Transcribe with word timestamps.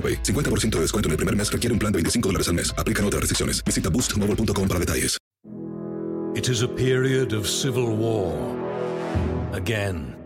AroPay. 0.00 0.22
50% 0.22 0.76
de 0.76 0.80
descuento 0.80 1.08
en 1.08 1.12
el 1.12 1.16
primer 1.18 1.36
mes 1.36 1.52
requiere 1.52 1.74
un 1.74 1.78
plan 1.78 1.92
de 1.92 1.98
25 1.98 2.28
dólares 2.30 2.48
al 2.48 2.54
mes. 2.54 2.72
Aplican 2.78 3.04
otras 3.04 3.20
restricciones. 3.20 3.62
Visita 3.64 3.90
boostmobile.com 3.90 4.66
para 4.66 4.80
detalles. 4.80 5.18
It 6.36 6.48
is 6.48 6.62
a 6.62 6.68
period 6.68 7.32
of 7.32 7.46
civil 7.46 7.96
war. 7.96 8.56
Again. 9.52 10.16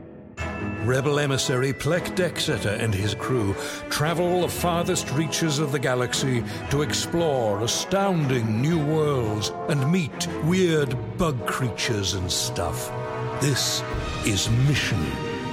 Rebel 0.85 1.19
emissary 1.19 1.73
Plek 1.73 2.15
Dexeter 2.15 2.77
and 2.79 2.95
his 2.95 3.15
crew 3.15 3.55
travel 3.89 4.43
the 4.43 4.49
farthest 4.49 5.11
reaches 5.13 5.59
of 5.59 5.73
the 5.73 5.79
galaxy 5.79 6.45
to 6.69 6.83
explore 6.83 7.63
astounding 7.63 8.61
new 8.61 8.79
worlds 8.79 9.51
and 9.71 9.91
meet 9.91 10.29
weird 10.45 10.95
bug 11.17 11.47
creatures 11.47 12.13
and 12.13 12.31
stuff. 12.31 12.93
This 13.41 13.83
is 14.27 14.51
Mission 14.69 15.03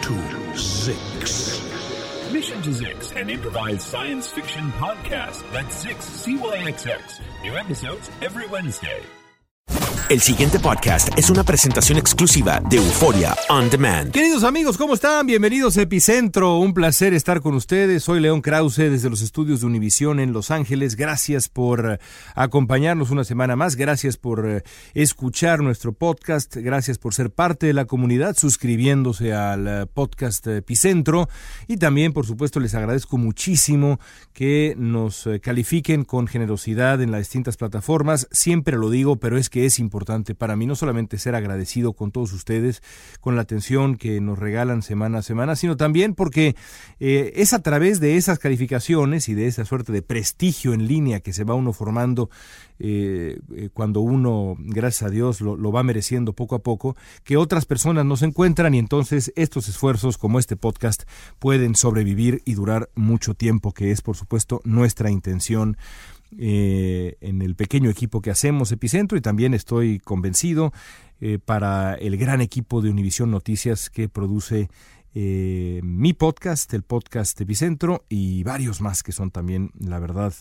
to 0.01 0.13
Zix. 0.53 1.60
To 2.61 2.69
Zix, 2.69 3.15
an 3.19 3.27
improvised 3.31 3.81
science 3.81 4.29
fiction 4.29 4.71
podcast. 4.73 5.51
That's 5.51 5.83
Zix, 5.83 6.03
C-Y-X-X. 6.03 7.19
New 7.41 7.55
episodes 7.55 8.11
every 8.21 8.45
Wednesday. 8.49 9.01
El 10.11 10.19
siguiente 10.19 10.59
podcast 10.59 11.17
es 11.17 11.29
una 11.29 11.45
presentación 11.45 11.97
exclusiva 11.97 12.61
de 12.69 12.75
Euforia 12.75 13.33
On 13.47 13.69
Demand. 13.69 14.11
Queridos 14.11 14.43
amigos, 14.43 14.77
¿cómo 14.77 14.95
están? 14.95 15.25
Bienvenidos 15.25 15.77
a 15.77 15.83
Epicentro. 15.83 16.57
Un 16.57 16.73
placer 16.73 17.13
estar 17.13 17.39
con 17.39 17.55
ustedes. 17.55 18.03
Soy 18.03 18.19
León 18.19 18.41
Krause 18.41 18.75
desde 18.75 19.09
los 19.09 19.21
estudios 19.21 19.61
de 19.61 19.67
Univisión 19.67 20.19
en 20.19 20.33
Los 20.33 20.51
Ángeles. 20.51 20.97
Gracias 20.97 21.47
por 21.47 21.97
acompañarnos 22.35 23.09
una 23.09 23.23
semana 23.23 23.55
más. 23.55 23.77
Gracias 23.77 24.17
por 24.17 24.65
escuchar 24.93 25.61
nuestro 25.61 25.93
podcast. 25.93 26.57
Gracias 26.57 26.97
por 26.97 27.13
ser 27.13 27.31
parte 27.31 27.67
de 27.67 27.73
la 27.73 27.85
comunidad, 27.85 28.35
suscribiéndose 28.35 29.31
al 29.31 29.87
podcast 29.93 30.45
Epicentro. 30.45 31.29
Y 31.69 31.77
también, 31.77 32.11
por 32.11 32.25
supuesto, 32.25 32.59
les 32.59 32.75
agradezco 32.75 33.17
muchísimo 33.17 33.97
que 34.33 34.75
nos 34.77 35.29
califiquen 35.41 36.03
con 36.03 36.27
generosidad 36.27 37.01
en 37.01 37.11
las 37.11 37.21
distintas 37.21 37.55
plataformas. 37.55 38.27
Siempre 38.31 38.75
lo 38.75 38.89
digo, 38.89 39.15
pero 39.15 39.37
es 39.37 39.49
que 39.49 39.65
es 39.65 39.79
importante 39.79 40.00
para 40.37 40.55
mí 40.55 40.65
no 40.65 40.75
solamente 40.75 41.17
ser 41.17 41.35
agradecido 41.35 41.93
con 41.93 42.11
todos 42.11 42.33
ustedes, 42.33 42.81
con 43.19 43.35
la 43.35 43.41
atención 43.41 43.95
que 43.95 44.21
nos 44.21 44.39
regalan 44.39 44.81
semana 44.81 45.19
a 45.19 45.21
semana, 45.21 45.55
sino 45.55 45.77
también 45.77 46.15
porque 46.15 46.55
eh, 46.99 47.33
es 47.35 47.53
a 47.53 47.61
través 47.61 47.99
de 47.99 48.17
esas 48.17 48.39
calificaciones 48.39 49.29
y 49.29 49.33
de 49.33 49.47
esa 49.47 49.65
suerte 49.65 49.91
de 49.91 50.01
prestigio 50.01 50.73
en 50.73 50.87
línea 50.87 51.19
que 51.19 51.33
se 51.33 51.43
va 51.43 51.55
uno 51.55 51.73
formando 51.73 52.29
eh, 52.83 53.39
eh, 53.55 53.69
cuando 53.71 54.01
uno, 54.01 54.55
gracias 54.57 55.03
a 55.03 55.11
Dios, 55.11 55.39
lo, 55.39 55.55
lo, 55.55 55.71
va 55.71 55.83
mereciendo 55.83 56.33
poco 56.33 56.55
a 56.55 56.63
poco, 56.63 56.95
que 57.23 57.37
otras 57.37 57.65
personas 57.65 58.05
nos 58.05 58.23
encuentran 58.23 58.73
y 58.73 58.79
entonces 58.79 59.31
estos 59.35 59.69
esfuerzos 59.69 60.17
como 60.17 60.39
este 60.39 60.55
podcast 60.55 61.03
pueden 61.37 61.75
sobrevivir 61.75 62.41
y 62.43 62.55
durar 62.55 62.89
mucho 62.95 63.35
tiempo, 63.35 63.71
que 63.71 63.91
es 63.91 64.01
por 64.01 64.17
supuesto 64.17 64.61
nuestra 64.63 65.11
intención 65.11 65.77
eh, 66.37 67.17
en 67.19 67.41
el 67.41 67.55
pequeño 67.55 67.89
equipo 67.89 68.21
que 68.21 68.31
hacemos 68.31 68.71
Epicentro 68.71 69.17
y 69.17 69.21
también 69.21 69.53
estoy 69.53 69.99
convencido 69.99 70.71
eh, 71.19 71.39
para 71.43 71.95
el 71.95 72.15
gran 72.17 72.39
equipo 72.39 72.81
de 72.81 72.89
Univisión 72.89 73.31
Noticias 73.31 73.89
que 73.89 74.07
produce 74.07 74.69
eh, 75.13 75.81
mi 75.83 76.13
podcast, 76.13 76.73
el 76.73 76.83
podcast 76.83 77.39
Epicentro 77.41 78.05
y 78.07 78.43
varios 78.43 78.79
más 78.79 79.03
que 79.03 79.11
son 79.11 79.29
también, 79.31 79.71
la 79.77 79.99
verdad, 79.99 80.33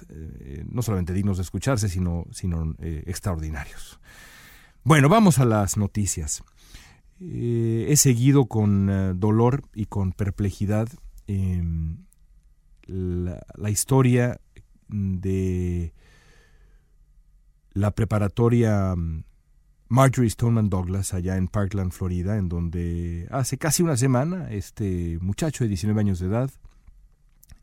no 0.70 0.82
solamente 0.82 1.12
dignos 1.12 1.38
de 1.38 1.42
escucharse, 1.42 1.88
sino, 1.88 2.24
sino 2.30 2.76
extraordinarios. 2.78 3.98
Bueno, 4.84 5.08
vamos 5.08 5.40
a 5.40 5.44
las 5.44 5.76
noticias. 5.76 6.44
he 7.18 7.96
seguido 7.96 8.46
con 8.46 9.18
dolor 9.18 9.64
y 9.74 9.86
con 9.86 10.12
perplejidad 10.12 10.88
em, 11.26 12.04
la 12.86 13.70
historia 13.70 14.40
de 14.90 15.92
la 17.72 17.92
preparatoria 17.92 18.94
Marjorie 19.88 20.30
Stoneman 20.30 20.70
Douglas 20.70 21.14
allá 21.14 21.36
en 21.36 21.48
Parkland, 21.48 21.92
Florida, 21.92 22.36
en 22.36 22.48
donde 22.48 23.26
hace 23.30 23.58
casi 23.58 23.82
una 23.82 23.96
semana 23.96 24.50
este 24.50 25.18
muchacho 25.20 25.64
de 25.64 25.68
19 25.68 26.00
años 26.00 26.20
de 26.20 26.26
edad, 26.26 26.50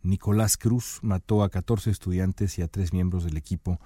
Nicolás 0.04 0.58
Cruz, 0.58 1.00
mató 1.02 1.44
a 1.44 1.50
14 1.50 1.90
estudiantes 1.90 2.58
y 2.60 2.62
a 2.62 2.68
tres 2.68 2.94
miembros 2.94 3.24
del 3.24 3.38
equipo 3.38 3.80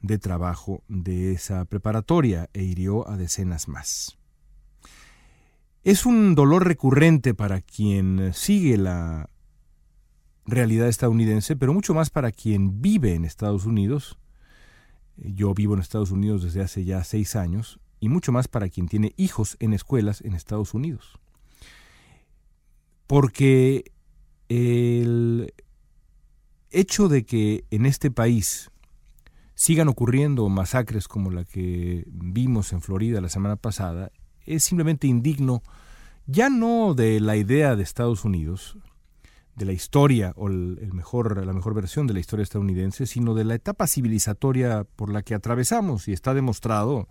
de 0.00 0.18
trabajo 0.18 0.82
de 0.88 1.32
esa 1.32 1.64
preparatoria 1.64 2.48
e 2.52 2.62
hirió 2.62 3.08
a 3.08 3.16
decenas 3.16 3.68
más. 3.68 4.16
Es 5.84 6.06
un 6.06 6.34
dolor 6.34 6.66
recurrente 6.66 7.34
para 7.34 7.60
quien 7.60 8.32
sigue 8.34 8.76
la 8.76 9.30
realidad 10.46 10.88
estadounidense, 10.88 11.56
pero 11.56 11.74
mucho 11.74 11.94
más 11.94 12.10
para 12.10 12.32
quien 12.32 12.80
vive 12.80 13.14
en 13.14 13.24
Estados 13.24 13.66
Unidos. 13.66 14.18
Yo 15.16 15.54
vivo 15.54 15.74
en 15.74 15.80
Estados 15.80 16.10
Unidos 16.10 16.42
desde 16.42 16.62
hace 16.62 16.84
ya 16.84 17.02
seis 17.04 17.36
años 17.36 17.80
y 18.00 18.08
mucho 18.08 18.32
más 18.32 18.48
para 18.48 18.68
quien 18.68 18.88
tiene 18.88 19.12
hijos 19.16 19.56
en 19.60 19.72
escuelas 19.72 20.20
en 20.20 20.34
Estados 20.34 20.74
Unidos. 20.74 21.18
Porque 23.06 23.92
el 24.48 25.52
hecho 26.70 27.08
de 27.08 27.24
que 27.24 27.64
en 27.70 27.86
este 27.86 28.10
país 28.10 28.70
sigan 29.54 29.88
ocurriendo 29.88 30.48
masacres 30.48 31.08
como 31.08 31.30
la 31.30 31.44
que 31.44 32.04
vimos 32.08 32.72
en 32.72 32.82
Florida 32.82 33.20
la 33.20 33.30
semana 33.30 33.56
pasada 33.56 34.12
es 34.44 34.64
simplemente 34.64 35.06
indigno 35.06 35.62
ya 36.26 36.50
no 36.50 36.94
de 36.94 37.20
la 37.20 37.36
idea 37.36 37.76
de 37.76 37.84
Estados 37.84 38.24
Unidos, 38.24 38.76
de 39.56 39.64
la 39.64 39.72
historia 39.72 40.32
o 40.36 40.48
la 40.48 40.92
mejor 40.92 41.74
versión 41.74 42.06
de 42.06 42.14
la 42.14 42.20
historia 42.20 42.42
estadounidense, 42.42 43.06
sino 43.06 43.34
de 43.34 43.44
la 43.44 43.54
etapa 43.54 43.86
civilizatoria 43.86 44.84
por 44.84 45.10
la 45.10 45.22
que 45.22 45.34
atravesamos 45.34 46.08
y 46.08 46.12
está 46.12 46.34
demostrado 46.34 47.08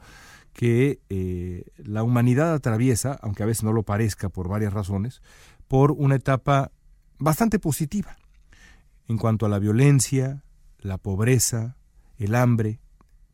que 0.53 1.01
eh, 1.09 1.65
la 1.77 2.03
humanidad 2.03 2.53
atraviesa, 2.53 3.17
aunque 3.21 3.43
a 3.43 3.47
veces 3.47 3.63
no 3.63 3.73
lo 3.73 3.83
parezca 3.83 4.29
por 4.29 4.47
varias 4.47 4.73
razones, 4.73 5.21
por 5.67 5.91
una 5.91 6.15
etapa 6.15 6.71
bastante 7.17 7.59
positiva 7.59 8.15
en 9.07 9.17
cuanto 9.17 9.45
a 9.45 9.49
la 9.49 9.59
violencia, 9.59 10.43
la 10.79 10.97
pobreza, 10.97 11.77
el 12.17 12.35
hambre. 12.35 12.79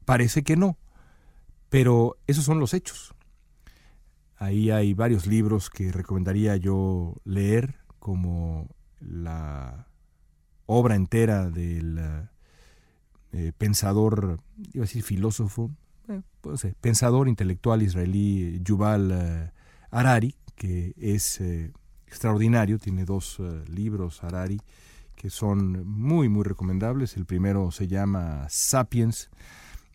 Parece 0.05 0.43
que 0.43 0.55
no, 0.55 0.77
pero 1.69 2.17
esos 2.27 2.45
son 2.45 2.59
los 2.59 2.73
hechos. 2.73 3.13
Ahí 4.37 4.71
hay 4.71 4.93
varios 4.93 5.27
libros 5.27 5.69
que 5.69 5.91
recomendaría 5.91 6.55
yo 6.55 7.15
leer, 7.25 7.75
como 7.99 8.67
la 9.01 9.87
obra 10.65 10.95
entera 10.95 11.49
del 11.49 11.99
eh, 13.33 13.53
pensador, 13.57 14.41
iba 14.73 14.83
a 14.83 14.87
decir 14.87 15.03
filósofo, 15.03 15.71
eh, 16.09 16.73
pensador 16.81 17.29
intelectual 17.29 17.81
israelí 17.81 18.59
Yuval 18.61 19.11
eh, 19.13 19.51
Harari, 19.89 20.35
que 20.55 20.93
es 20.97 21.39
extraordinario, 22.07 22.77
tiene 22.77 23.05
dos 23.05 23.41
libros 23.67 24.23
Harari 24.23 24.59
que 25.15 25.29
son 25.29 25.87
muy 25.87 26.29
muy 26.29 26.43
recomendables. 26.43 27.15
El 27.15 27.25
primero 27.25 27.71
se 27.71 27.87
llama 27.87 28.47
Sapiens 28.49 29.29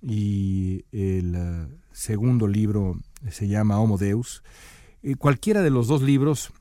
y 0.00 0.84
el 0.92 1.68
segundo 1.92 2.46
libro 2.46 3.00
se 3.30 3.48
llama 3.48 3.80
Homo 3.80 3.98
Deus. 3.98 4.42
cualquiera 5.18 5.62
de 5.62 5.70
los 5.70 5.88
dos 5.88 6.02
libros 6.02 6.52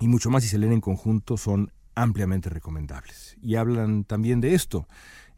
y 0.00 0.08
mucho 0.08 0.30
más 0.30 0.42
si 0.42 0.48
se 0.48 0.58
leen 0.58 0.72
en 0.72 0.80
conjunto 0.80 1.36
son 1.36 1.72
ampliamente 1.94 2.50
recomendables. 2.50 3.36
Y 3.42 3.56
hablan 3.56 4.04
también 4.04 4.40
de 4.40 4.54
esto, 4.54 4.86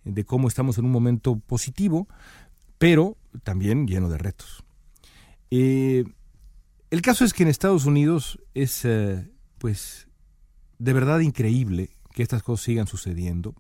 de 0.04 0.24
cómo 0.24 0.48
estamos 0.48 0.78
en 0.78 0.84
un 0.84 0.90
momento 0.90 1.38
positivo, 1.38 2.08
pero 2.78 3.16
también 3.44 3.86
lleno 3.86 4.08
de 4.08 4.18
retos. 4.18 4.64
Eh, 5.50 6.04
el 6.90 7.02
caso 7.02 7.24
es 7.24 7.32
que 7.32 7.42
en 7.42 7.48
Estados 7.48 7.86
Unidos 7.86 8.40
es, 8.54 8.84
eh, 8.84 9.30
pues, 9.58 10.08
de 10.78 10.92
verdad 10.92 11.20
increíble 11.20 11.90
que 12.12 12.22
estas 12.22 12.42
cosas 12.42 12.64
sigan 12.64 12.86
sucediendo. 12.86 13.54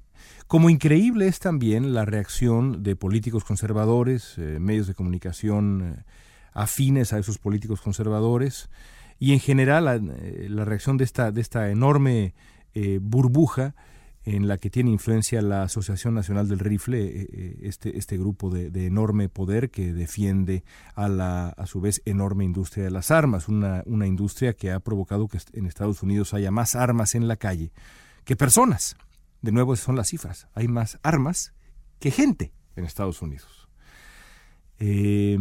Como 0.46 0.68
increíble 0.70 1.28
es 1.28 1.38
también 1.38 1.94
la 1.94 2.04
reacción 2.04 2.82
de 2.82 2.96
políticos 2.96 3.44
conservadores, 3.44 4.34
eh, 4.38 4.58
medios 4.60 4.88
de 4.88 4.94
comunicación 4.94 6.04
afines 6.54 7.12
a 7.12 7.18
esos 7.18 7.38
políticos 7.38 7.80
conservadores, 7.80 8.68
y 9.18 9.32
en 9.32 9.40
general 9.40 9.84
la, 9.84 9.96
eh, 9.96 10.48
reacción 10.64 10.96
de 10.96 11.04
esta, 11.04 11.32
de 11.32 11.40
esta 11.40 11.70
enorme 11.70 12.34
eh, 12.74 12.98
burbuja 13.00 13.74
en 14.24 14.46
la 14.46 14.58
que 14.58 14.68
tiene 14.68 14.90
influencia 14.90 15.40
la 15.40 15.62
Asociación 15.62 16.14
Nacional 16.14 16.48
del 16.48 16.58
Rifle, 16.58 17.02
eh, 17.02 17.58
este, 17.62 17.96
este 17.96 18.18
grupo 18.18 18.50
de, 18.50 18.86
enorme 18.86 19.28
poder 19.28 19.70
que 19.70 19.94
defiende 19.94 20.64
a 20.94 21.08
la, 21.08 21.48
a 21.48 21.66
su 21.66 21.80
vez, 21.80 22.02
enorme 22.04 22.44
industria 22.44 22.84
de 22.84 22.90
las 22.90 23.10
armas, 23.10 23.48
una, 23.48 23.82
una 23.86 24.06
industria 24.06 24.52
que 24.52 24.70
ha 24.70 24.80
provocado 24.80 25.28
que 25.28 25.38
en 25.54 25.66
Estados 25.66 26.02
Unidos 26.02 26.34
haya 26.34 26.50
más 26.50 26.76
armas 26.76 27.14
en 27.14 27.26
la 27.26 27.36
calle 27.36 27.72
que 28.24 28.36
personas. 28.36 28.96
De 29.40 29.52
nuevo, 29.52 29.72
esas 29.72 29.86
son 29.86 29.96
las 29.96 30.08
cifras. 30.08 30.48
Hay 30.54 30.68
más 30.68 30.98
armas 31.02 31.54
que 31.98 32.10
gente 32.10 32.52
en 32.76 32.84
Estados 32.84 33.22
Unidos. 33.22 33.68
Eh, 34.78 35.38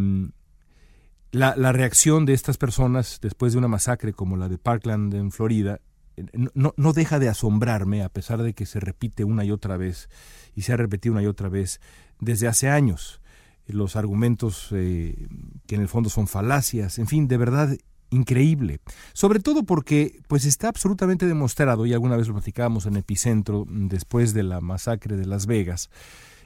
la, 1.32 1.54
reacción 1.72 2.26
de 2.26 2.34
estas 2.34 2.58
personas 2.58 3.20
después 3.22 3.54
de 3.54 3.60
una 3.60 3.68
masacre 3.68 4.14
como 4.14 4.38
la 4.38 4.50
de 4.50 4.58
Parkland 4.58 5.14
en 5.14 5.32
Florida 5.32 5.82
eh, 6.16 6.26
no, 6.54 6.74
no, 6.78 6.94
deja 6.94 7.20
de 7.20 7.30
asombrarme 7.30 8.04
a 8.04 8.10
pesar 8.10 8.42
de 8.42 8.54
que 8.54 8.66
se 8.66 8.80
repite 8.80 9.24
una 9.24 9.44
y 9.44 9.52
otra 9.52 9.78
vez 9.78 10.10
y 10.56 10.62
se 10.62 10.74
ha 10.74 10.78
repetido 10.78 11.14
una 11.14 11.24
y 11.24 11.28
otra 11.28 11.50
vez 11.50 11.80
desde 12.20 12.48
hace 12.48 12.70
años. 12.70 13.22
Los 13.68 13.96
argumentos 13.96 14.70
eh, 14.72 15.28
que 15.68 15.76
en 15.76 15.82
el 15.82 15.90
fondo 15.90 16.10
son 16.10 16.28
falacias, 16.28 17.00
en 17.00 17.08
fin, 17.08 17.28
de 17.28 17.38
verdad 17.38 17.78
increíble. 18.10 18.80
Sobre 19.14 19.40
todo 19.40 19.64
porque 19.64 20.22
pues 20.28 20.46
está 20.46 20.70
absolutamente 20.70 21.28
demostrado, 21.28 21.86
y 21.86 21.94
alguna 21.94 22.16
vez 22.16 22.28
lo 22.28 22.34
platicábamos 22.34 22.86
en 22.86 22.96
Epicentro 22.96 23.66
después 23.68 24.34
de 24.34 24.44
la 24.44 24.62
masacre 24.62 25.18
de 25.18 25.26
Las 25.26 25.46
Vegas, 25.46 25.90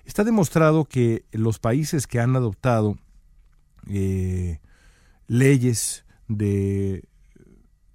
está 0.05 0.23
demostrado 0.23 0.85
que 0.85 1.25
los 1.31 1.59
países 1.59 2.07
que 2.07 2.19
han 2.19 2.35
adoptado 2.35 2.97
eh, 3.87 4.59
leyes 5.31 6.03
de 6.27 7.07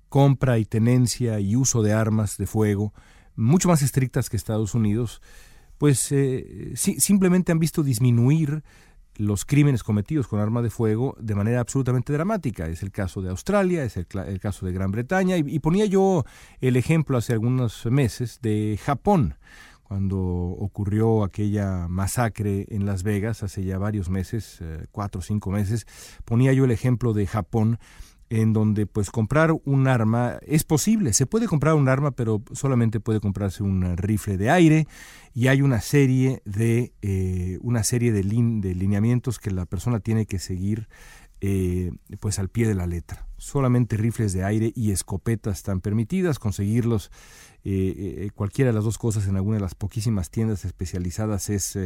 compra 0.09 0.59
y 0.59 0.65
tenencia 0.65 1.39
y 1.39 1.55
uso 1.55 1.83
de 1.83 1.93
armas 1.93 2.39
de 2.39 2.47
fuego 2.47 2.95
mucho 3.35 3.69
más 3.69 3.83
estrictas 3.83 4.31
que 4.31 4.39
Estados 4.39 4.75
Unidos, 4.75 5.21
pues 5.77 6.11
eh, 6.13 6.73
simplemente 6.75 7.53
han 7.53 7.59
visto 7.59 7.83
disminuir 7.83 8.63
los 9.17 9.45
crímenes 9.45 9.83
cometidos 9.83 10.29
con 10.29 10.41
arma 10.41 10.63
de 10.63 10.71
fuego 10.71 11.15
de 11.21 11.35
manera 11.35 11.61
absolutamente 11.61 12.15
dramática. 12.15 12.67
Es 12.69 12.83
el 12.83 12.91
caso 12.91 13.21
de 13.21 13.29
Australia, 13.29 13.85
es 13.85 13.99
el, 13.99 14.07
caso 14.07 14.65
de 14.65 14.73
Gran 14.73 14.91
Bretaña, 14.91 15.37
y, 15.37 15.59
ponía 15.59 15.85
yo 15.85 16.25
el 16.63 16.77
ejemplo 16.77 17.19
hace 17.19 17.35
algunos 17.35 17.85
meses 17.85 18.41
de 18.41 18.81
Japón, 18.83 19.35
cuando 19.87 20.19
ocurrió 20.19 21.23
aquella 21.23 21.87
masacre 21.89 22.67
en 22.71 22.87
Las 22.87 23.05
Vegas 23.05 23.45
hace 23.45 23.63
ya 23.63 23.79
varios 23.79 24.11
meses, 24.11 24.59
eh, 24.61 24.87
cuatro 24.91 25.21
o 25.21 25.23
cinco 25.23 25.51
meses, 25.51 25.87
ponía 26.25 26.53
yo 26.53 26.65
el 26.65 26.73
ejemplo 26.73 27.13
de 27.13 27.27
Japón 27.27 27.79
en 28.29 28.53
donde 28.53 28.87
pues 28.87 29.13
comprar 29.13 29.53
un 29.65 29.87
arma 29.87 30.39
es 30.43 30.65
posible, 30.65 31.13
se 31.13 31.27
puede 31.27 31.47
comprar 31.47 31.75
un 31.75 31.89
arma 31.89 32.11
pero 32.11 32.43
solamente 32.53 32.99
puede 32.99 33.21
comprarse 33.21 33.63
un 33.63 33.97
rifle 33.97 34.37
de 34.37 34.51
aire 34.51 34.89
y 35.33 35.47
hay 35.47 35.63
una 35.63 35.81
serie 35.81 36.43
de 36.45 36.93
eh, 37.03 37.59
una 37.61 37.85
serie 37.85 38.11
de, 38.11 38.23
de 38.23 38.75
lineamientos 38.75 39.39
que 39.39 39.53
la 39.53 39.67
persona 39.67 40.01
tiene 40.01 40.27
que 40.27 40.41
seguir 40.41 40.89
eh, 41.43 41.93
pues 42.19 42.39
al 42.39 42.49
pie 42.49 42.67
de 42.67 42.75
la 42.75 42.87
letra. 42.87 43.27
Solamente 43.37 43.99
rifles 43.99 44.33
de 44.33 44.43
aire 44.43 44.73
y 44.75 44.91
escopetas 44.91 45.59
están 45.59 45.83
permitidas, 45.83 46.39
conseguirlos 46.39 47.11
eh, 47.63 48.25
eh, 48.25 48.31
cualquiera 48.35 48.71
de 48.71 48.75
las 48.75 48.85
dos 48.85 48.97
cosas 48.97 49.29
en 49.29 49.37
alguna 49.37 49.57
de 49.57 49.63
las 49.63 49.75
poquísimas 49.75 50.31
tiendas 50.31 50.65
especializadas 50.65 51.51
es 51.51 51.79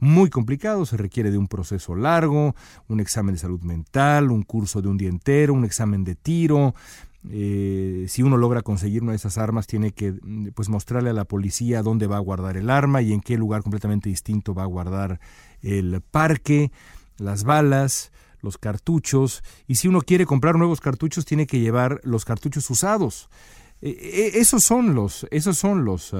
muy 0.00 0.28
complicado, 0.28 0.86
se 0.86 0.96
requiere 0.96 1.30
de 1.30 1.38
un 1.38 1.46
proceso 1.46 1.94
largo, 1.94 2.56
un 2.88 2.98
examen 2.98 3.36
de 3.36 3.38
salud 3.38 3.60
mental, 3.60 4.32
un 4.32 4.42
curso 4.42 4.82
de 4.82 4.88
un 4.88 4.98
día 4.98 5.08
entero, 5.08 5.54
un 5.54 5.64
examen 5.64 6.02
de 6.02 6.16
tiro, 6.16 6.74
si 7.22 8.22
uno 8.22 8.36
logra 8.36 8.62
conseguir 8.62 9.02
una 9.02 9.12
de 9.12 9.16
esas 9.16 9.38
armas, 9.38 9.68
tiene 9.68 9.92
que 9.92 10.12
mm, 10.12 10.48
pues 10.54 10.68
mostrarle 10.68 11.10
a 11.10 11.12
la 11.12 11.24
policía 11.24 11.82
dónde 11.82 12.08
va 12.08 12.16
a 12.16 12.20
guardar 12.20 12.56
el 12.56 12.70
arma 12.70 13.02
y 13.02 13.12
en 13.12 13.20
qué 13.20 13.36
lugar 13.36 13.62
completamente 13.62 14.08
distinto 14.08 14.52
va 14.52 14.64
a 14.64 14.66
guardar 14.66 15.20
el 15.62 16.00
parque, 16.00 16.72
las 17.18 17.44
balas, 17.44 18.10
los 18.46 18.56
cartuchos, 18.56 19.42
y 19.66 19.74
si 19.74 19.88
uno 19.88 20.00
quiere 20.00 20.24
comprar 20.24 20.56
nuevos 20.56 20.80
cartuchos, 20.80 21.26
tiene 21.26 21.46
que 21.46 21.60
llevar 21.60 22.00
los 22.04 22.24
cartuchos 22.24 22.70
usados. 22.70 23.28
E, 23.82 23.90
e, 23.90 24.38
esos 24.38 24.64
son 24.64 24.94
los, 24.94 25.26
esos 25.30 25.58
son 25.58 25.84
los, 25.84 26.14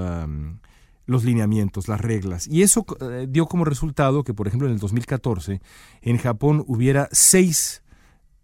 los 1.07 1.23
lineamientos, 1.23 1.87
las 1.87 2.01
reglas. 2.01 2.47
Y 2.47 2.61
eso 2.61 2.85
eh, 3.01 3.25
dio 3.27 3.47
como 3.47 3.65
resultado 3.65 4.23
que, 4.23 4.33
por 4.33 4.47
ejemplo, 4.47 4.67
en 4.67 4.73
el 4.73 4.79
2014, 4.79 5.61
en 6.01 6.17
Japón 6.17 6.63
hubiera 6.67 7.09
seis, 7.11 7.81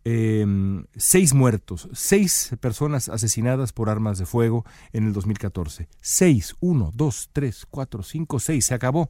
em, 0.05 0.85
seis 0.95 1.33
muertos, 1.33 1.89
seis 1.93 2.55
personas 2.59 3.09
asesinadas 3.09 3.73
por 3.73 3.89
armas 3.89 4.17
de 4.17 4.25
fuego 4.25 4.65
en 4.93 5.05
el 5.05 5.13
2014. 5.13 5.89
Seis, 6.01 6.55
uno, 6.61 6.91
dos, 6.95 7.29
tres, 7.33 7.67
cuatro, 7.69 8.01
cinco, 8.01 8.39
seis, 8.39 8.65
se 8.65 8.73
acabó. 8.73 9.09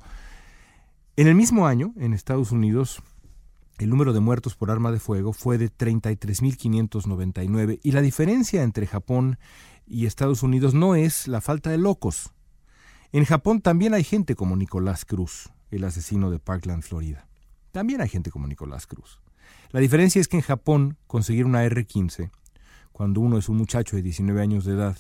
En 1.16 1.28
el 1.28 1.36
mismo 1.36 1.68
año, 1.68 1.94
en 1.98 2.14
Estados 2.14 2.52
Unidos, 2.52 3.04
el 3.80 3.90
número 3.90 4.14
de 4.14 4.20
muertos 4.20 4.56
por 4.56 4.70
arma 4.72 4.92
de 4.92 5.00
fuego 5.00 5.34
fue 5.34 5.58
de 5.58 5.72
33.599 5.72 7.80
y 7.84 7.92
la 7.92 8.02
diferencia 8.02 8.64
entre 8.64 8.88
Japón 8.88 9.38
y 9.86 10.06
Estados 10.06 10.44
Unidos 10.44 10.74
no 10.74 10.96
es 10.96 11.28
la 11.28 11.42
falta 11.42 11.70
de 11.70 11.78
locos. 11.78 12.32
En 13.12 13.26
Japón 13.26 13.62
también 13.62 13.94
hay 13.94 14.04
gente 14.04 14.36
como 14.36 14.56
Nicolás 14.56 15.06
Cruz, 15.06 15.52
el 15.72 15.84
asesino 15.84 16.32
de 16.32 16.40
Parkland, 16.40 16.84
Florida. 16.84 17.28
También 17.72 18.02
hay 18.02 18.10
gente 18.10 18.32
como 18.32 18.48
Nicolás 18.48 18.88
Cruz. 18.88 19.20
La 19.72 19.80
diferencia 19.80 20.22
es 20.22 20.28
que 20.28 20.38
en 20.38 20.44
Japón 20.44 20.98
conseguir 21.08 21.46
una 21.46 21.64
R-15, 21.64 22.32
cuando 22.92 23.22
uno 23.22 23.38
es 23.38 23.50
un 23.50 23.58
muchacho 23.58 23.96
de 23.96 24.04
19 24.04 24.42
años 24.42 24.66
de 24.66 24.74
edad, 24.74 24.98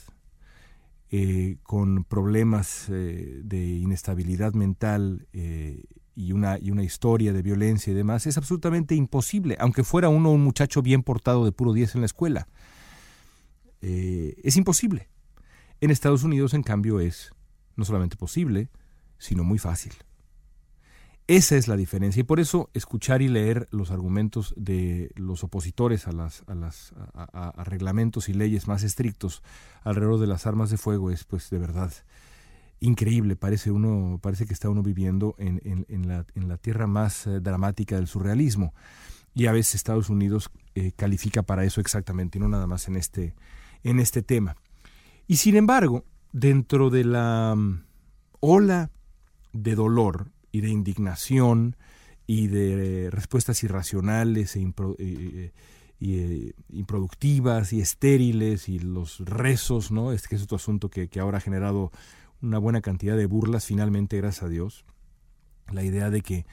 eh, 1.11 1.57
con 1.61 2.05
problemas 2.05 2.87
eh, 2.89 3.41
de 3.43 3.65
inestabilidad 3.65 4.53
mental 4.53 5.27
eh, 5.31 5.83
y 6.15 6.31
una, 6.31 6.57
y 6.59 6.71
una 6.71 6.83
historia 6.83 7.33
de 7.33 7.41
violencia 7.41 7.91
y 7.91 7.95
demás, 7.95 8.27
es 8.27 8.37
absolutamente 8.37 8.95
imposible, 8.95 9.57
aunque 9.59 9.83
fuera 9.83 10.09
uno 10.09 10.31
un 10.31 10.43
muchacho 10.43 10.81
bien 10.81 11.03
portado 11.03 11.45
de 11.45 11.51
puro 11.51 11.73
10 11.73 11.95
en 11.95 12.01
la 12.01 12.05
escuela. 12.05 12.47
Eh, 13.81 14.35
es 14.43 14.55
imposible. 14.55 15.09
En 15.81 15.91
Estados 15.91 16.23
Unidos, 16.23 16.53
en 16.53 16.63
cambio, 16.63 16.99
es 16.99 17.31
no 17.75 17.85
solamente 17.85 18.15
posible, 18.15 18.69
sino 19.17 19.43
muy 19.43 19.59
fácil. 19.59 19.93
Esa 21.27 21.55
es 21.55 21.69
la 21.69 21.77
diferencia 21.77 22.19
y 22.19 22.23
por 22.23 22.41
eso 22.41 22.69
escuchar 22.73 23.21
y 23.21 23.29
leer 23.29 23.69
los 23.71 23.91
argumentos 23.91 24.53
de 24.57 25.09
los 25.15 25.45
opositores 25.45 26.05
a, 26.05 26.11
las, 26.11 26.43
a, 26.47 26.53
las, 26.53 26.93
a, 27.13 27.63
reglamentos 27.63 28.27
y 28.27 28.33
leyes 28.33 28.67
más 28.67 28.83
estrictos 28.83 29.41
alrededor 29.83 30.19
de 30.19 30.27
las 30.27 30.45
armas 30.45 30.69
de 30.69 30.75
fuego 30.75 31.11
es 31.11 31.23
pues 31.23 31.49
de 31.49 31.59
verdad 31.59 31.93
increíble. 32.83 33.35
Parece, 33.35 33.71
uno, 33.71 34.19
parece 34.21 34.45
que 34.45 34.53
está 34.53 34.69
uno 34.69 34.83
viviendo 34.83 35.35
en, 35.37 35.85
en, 35.87 36.07
la, 36.07 36.25
en 36.35 36.47
la, 36.47 36.57
tierra 36.57 36.85
más 36.85 37.25
eh, 37.25 37.39
dramática 37.39 37.95
del 37.95 38.07
surrealismo 38.07 38.73
y 39.33 39.47
a 39.47 39.51
veces 39.51 39.75
Estados 39.75 40.09
Unidos 40.09 40.51
eh, 40.75 40.91
califica 40.95 41.43
para 41.43 41.63
eso 41.63 41.81
exactamente 41.81 42.37
y 42.37 42.41
no 42.41 42.49
nada 42.49 42.67
más 42.67 42.87
en 42.87 42.97
este, 42.97 43.35
en 43.83 43.99
este 43.99 44.21
tema. 44.21 44.55
Y 45.27 45.37
sin 45.37 45.55
embargo, 45.55 46.05
dentro 46.31 46.89
de 46.89 47.05
la 47.05 47.55
mm, 47.55 47.83
ola 48.41 48.91
de 49.53 49.75
dolor 49.75 50.31
y 50.51 50.61
de 50.61 50.69
indignación 50.69 51.77
y 52.27 52.47
de 52.47 53.09
respuestas 53.11 53.63
irracionales 53.63 54.55
e 54.55 55.51
eh, 55.99 56.53
improductivas 56.69 57.71
y 57.71 57.79
estériles 57.79 58.67
y 58.67 58.79
los 58.79 59.19
rezos, 59.19 59.91
¿no? 59.91 60.11
Este 60.11 60.29
que 60.29 60.35
es 60.35 60.43
otro 60.43 60.57
asunto 60.57 60.89
que, 60.89 61.09
ahora 61.19 61.37
ha 61.37 61.41
generado 61.41 61.91
una 62.43 62.59
buena 62.59 62.81
cantidad 62.81 63.17
de 63.17 63.25
burlas, 63.25 63.65
finalmente, 63.65 64.17
gracias 64.17 64.43
a 64.43 64.49
Dios. 64.49 64.85
La 65.71 65.83
idea 65.83 66.09
de 66.09 66.21
que 66.21 66.45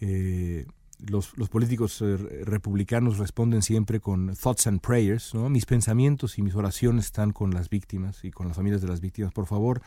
eh, 0.00 0.66
los, 0.98 1.36
los, 1.36 1.48
políticos 1.48 2.04
republicanos 2.44 3.18
responden 3.18 3.62
siempre 3.62 3.98
con 3.98 4.34
thoughts 4.36 4.66
and 4.66 4.80
prayers, 4.80 5.34
¿no? 5.34 5.48
Mis 5.48 5.64
pensamientos 5.64 6.38
y 6.38 6.42
mis 6.42 6.54
oraciones 6.54 7.06
están 7.06 7.32
con 7.32 7.52
las 7.52 7.70
víctimas 7.70 8.24
y 8.24 8.30
con 8.30 8.46
las 8.46 8.56
familias 8.56 8.82
de 8.82 8.88
las 8.88 9.00
víctimas. 9.00 9.32
Por 9.32 9.46
favor, 9.46 9.80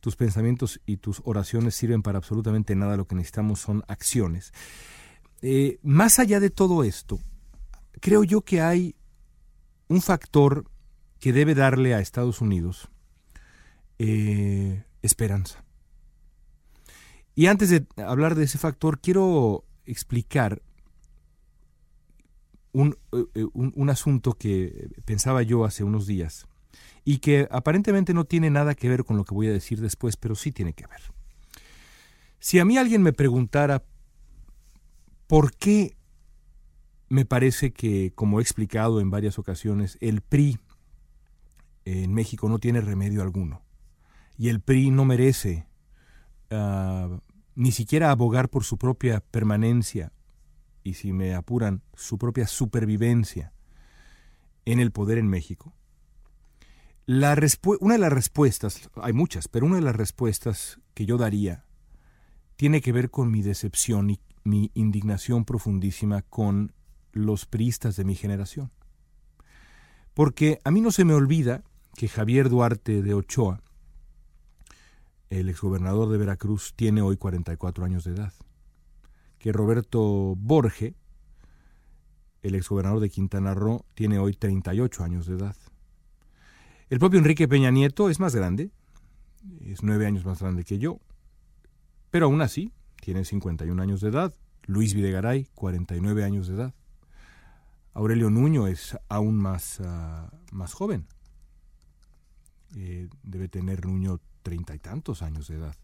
tus 0.00 0.14
pensamientos 0.14 0.80
y 0.86 0.98
tus 0.98 1.22
oraciones 1.24 1.74
sirven 1.74 2.02
para 2.02 2.18
absolutamente 2.18 2.76
nada, 2.76 2.96
lo 2.96 3.06
que 3.06 3.14
necesitamos 3.14 3.60
son 3.60 3.84
acciones. 3.88 4.52
Eh, 5.42 5.78
más 5.82 6.18
allá 6.18 6.40
de 6.40 6.50
todo 6.50 6.84
esto, 6.84 7.18
creo 8.00 8.24
yo 8.24 8.42
que 8.42 8.60
hay 8.60 8.94
un 9.88 10.02
factor 10.02 10.64
que 11.20 11.32
debe 11.32 11.54
darle 11.54 11.94
a 11.94 12.00
Estados 12.00 12.40
Unidos 12.40 12.88
eh, 13.98 14.84
esperanza. 15.02 15.64
Y 17.34 17.46
antes 17.46 17.70
de 17.70 17.86
hablar 18.04 18.34
de 18.34 18.44
ese 18.44 18.58
factor, 18.58 19.00
quiero 19.00 19.64
explicar 19.84 20.60
un, 22.72 22.96
eh, 23.12 23.46
un 23.52 23.90
asunto 23.90 24.34
que 24.34 24.90
pensaba 25.04 25.42
yo 25.42 25.64
hace 25.64 25.84
unos 25.84 26.06
días 26.06 26.46
y 27.04 27.18
que 27.18 27.48
aparentemente 27.50 28.12
no 28.12 28.24
tiene 28.24 28.50
nada 28.50 28.74
que 28.74 28.88
ver 28.88 29.04
con 29.04 29.16
lo 29.16 29.24
que 29.24 29.34
voy 29.34 29.46
a 29.48 29.52
decir 29.52 29.80
después, 29.80 30.16
pero 30.16 30.34
sí 30.34 30.52
tiene 30.52 30.72
que 30.72 30.86
ver. 30.86 31.00
Si 32.40 32.58
a 32.58 32.64
mí 32.64 32.76
alguien 32.76 33.02
me 33.02 33.12
preguntara 33.12 33.82
por 35.26 35.54
qué 35.56 35.96
me 37.08 37.24
parece 37.24 37.72
que, 37.72 38.12
como 38.14 38.38
he 38.38 38.42
explicado 38.42 39.00
en 39.00 39.10
varias 39.10 39.38
ocasiones, 39.38 39.96
el 40.00 40.20
PRI 40.20 40.58
en 41.84 42.12
México 42.12 42.48
no 42.48 42.58
tiene 42.58 42.80
remedio 42.80 43.22
alguno 43.22 43.62
y 44.38 44.48
el 44.48 44.60
PRI 44.60 44.90
no 44.90 45.04
merece 45.04 45.66
uh, 46.50 47.18
ni 47.54 47.72
siquiera 47.72 48.10
abogar 48.10 48.48
por 48.48 48.64
su 48.64 48.78
propia 48.78 49.20
permanencia 49.20 50.12
y, 50.84 50.94
si 50.94 51.12
me 51.12 51.34
apuran, 51.34 51.82
su 51.94 52.16
propia 52.16 52.46
supervivencia 52.46 53.52
en 54.64 54.80
el 54.80 54.92
poder 54.92 55.18
en 55.18 55.28
México, 55.28 55.74
una 57.08 57.94
de 57.94 57.98
las 57.98 58.12
respuestas, 58.12 58.90
hay 58.96 59.12
muchas, 59.12 59.48
pero 59.48 59.66
una 59.66 59.76
de 59.76 59.82
las 59.82 59.96
respuestas 59.96 60.78
que 60.94 61.06
yo 61.06 61.16
daría 61.16 61.64
tiene 62.56 62.80
que 62.82 62.92
ver 62.92 63.10
con 63.10 63.30
mi 63.30 63.40
decepción 63.40 64.10
y 64.10 64.20
mi 64.44 64.70
indignación 64.74 65.44
profundísima 65.44 66.22
con 66.22 66.74
los 67.12 67.46
priistas 67.46 67.96
de 67.96 68.04
mi 68.04 68.14
generación. 68.14 68.70
Porque 70.12 70.60
a 70.64 70.70
mí 70.70 70.80
no 70.80 70.90
se 70.90 71.04
me 71.04 71.14
olvida 71.14 71.64
que 71.96 72.08
Javier 72.08 72.50
Duarte 72.50 73.02
de 73.02 73.14
Ochoa, 73.14 73.62
el 75.30 75.48
exgobernador 75.48 76.08
de 76.10 76.18
Veracruz, 76.18 76.74
tiene 76.74 77.02
hoy 77.02 77.16
44 77.16 77.84
años 77.84 78.04
de 78.04 78.12
edad. 78.12 78.32
Que 79.38 79.52
Roberto 79.52 80.34
Borge, 80.36 80.94
el 82.42 82.54
exgobernador 82.54 83.00
de 83.00 83.10
Quintana 83.10 83.54
Roo, 83.54 83.84
tiene 83.94 84.18
hoy 84.18 84.34
38 84.34 85.04
años 85.04 85.26
de 85.26 85.36
edad 85.36 85.56
el 86.90 86.98
propio 86.98 87.18
Enrique 87.18 87.46
Peña 87.46 87.70
Nieto 87.70 88.08
es 88.08 88.18
más 88.18 88.34
grande, 88.34 88.70
es 89.60 89.82
nueve 89.82 90.06
años 90.06 90.24
más 90.24 90.40
grande 90.40 90.64
que 90.64 90.78
yo, 90.78 91.00
pero 92.10 92.26
aún 92.26 92.40
así 92.40 92.72
tiene 93.02 93.26
51 93.26 93.82
años 93.82 94.00
de 94.00 94.08
edad. 94.08 94.34
Luis 94.64 94.94
Videgaray, 94.94 95.48
49 95.54 96.24
años 96.24 96.48
de 96.48 96.54
edad. 96.54 96.74
Aurelio 97.92 98.30
Nuño 98.30 98.66
es 98.66 98.96
aún 99.10 99.36
más, 99.36 99.80
ah, 99.84 100.30
más 100.50 100.72
joven. 100.72 101.06
Eh, 102.74 103.08
debe 103.22 103.48
tener 103.48 103.84
Nuño 103.84 104.20
treinta 104.48 104.74
y 104.74 104.78
tantos 104.78 105.20
años 105.20 105.46
de 105.48 105.56
edad, 105.56 105.76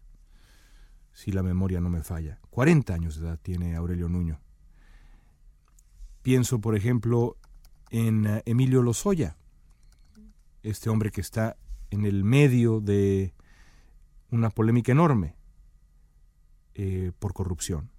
si 1.13 1.31
la 1.31 1.43
memoria 1.43 1.79
no 1.81 1.89
me 1.91 2.01
falla. 2.01 2.39
40 2.49 2.95
años 2.95 3.15
de 3.15 3.27
edad 3.27 3.39
tiene 3.39 3.75
Aurelio 3.75 4.09
Nuño. 4.09 4.41
Pienso, 6.23 6.59
por 6.59 6.75
ejemplo, 6.75 7.37
en 7.91 8.25
ah, 8.25 8.41
Emilio 8.45 8.81
Lozoya, 8.81 9.37
este 10.63 10.89
hombre 10.89 11.11
que 11.11 11.21
está 11.21 11.57
en 11.91 12.05
el 12.05 12.23
medio 12.23 12.81
de 12.81 13.35
una 14.31 14.49
polémica 14.49 14.91
enorme 14.91 15.35
eh, 16.73 17.11
por 17.19 17.33
corrupción. 17.33 17.91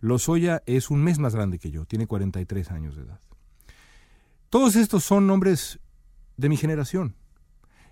Lozoya 0.00 0.64
es 0.66 0.90
un 0.90 1.04
mes 1.04 1.20
más 1.20 1.36
grande 1.36 1.60
que 1.60 1.70
yo, 1.70 1.84
tiene 1.84 2.08
43 2.08 2.72
años 2.72 2.96
de 2.96 3.02
edad. 3.02 3.20
Todos 4.50 4.74
estos 4.74 5.04
son 5.04 5.30
hombres 5.30 5.78
de 6.36 6.48
mi 6.48 6.56
generación. 6.56 7.14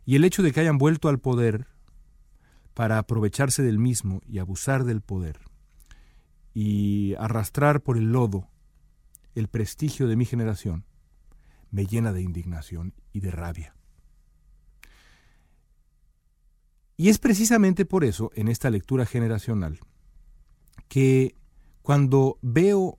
Y 0.04 0.16
el 0.16 0.24
hecho 0.24 0.42
de 0.42 0.50
que 0.50 0.58
hayan 0.58 0.78
vuelto 0.78 1.08
al 1.08 1.20
poder 1.20 1.68
para 2.76 2.98
aprovecharse 2.98 3.62
del 3.62 3.78
mismo 3.78 4.20
y 4.28 4.38
abusar 4.38 4.84
del 4.84 5.00
poder 5.00 5.40
y 6.52 7.14
arrastrar 7.14 7.82
por 7.82 7.96
el 7.96 8.12
lodo 8.12 8.50
el 9.34 9.48
prestigio 9.48 10.06
de 10.08 10.16
mi 10.16 10.26
generación, 10.26 10.84
me 11.70 11.86
llena 11.86 12.12
de 12.12 12.20
indignación 12.20 12.92
y 13.14 13.20
de 13.20 13.30
rabia. 13.30 13.74
Y 16.98 17.08
es 17.08 17.18
precisamente 17.18 17.86
por 17.86 18.04
eso, 18.04 18.30
en 18.34 18.46
esta 18.46 18.68
lectura 18.68 19.06
generacional, 19.06 19.80
que 20.86 21.34
cuando 21.80 22.38
veo 22.42 22.98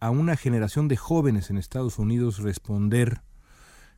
a 0.00 0.08
una 0.08 0.36
generación 0.36 0.88
de 0.88 0.96
jóvenes 0.96 1.50
en 1.50 1.58
Estados 1.58 1.98
Unidos 1.98 2.38
responder 2.38 3.20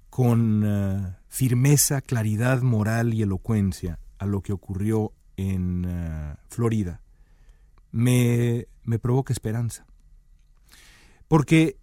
con 0.09 0.65
eh, 0.67 1.17
firmeza, 1.29 2.01
claridad 2.01 2.63
moral 2.63 3.15
y 3.15 3.23
elocuencia 3.23 4.01
a 4.19 4.27
lo 4.27 4.43
que 4.43 4.53
ocurrió 4.53 5.13
en 5.49 5.85
eh, 5.89 6.35
Florida, 6.49 7.01
me, 7.93 8.67
me 8.85 8.99
provoca 8.99 9.33
esperanza. 9.33 9.87
Porque 11.29 11.77